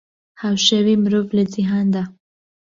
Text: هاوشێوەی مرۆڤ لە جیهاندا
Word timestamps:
هاوشێوەی 0.41 1.01
مرۆڤ 1.03 1.27
لە 1.37 1.43
جیهاندا 1.53 2.03